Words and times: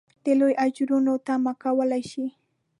د 0.23 0.25
لویو 0.39 0.59
اجرونو 0.65 1.13
تمه 1.27 1.53
کولای 1.63 2.03
شي. 2.11 2.25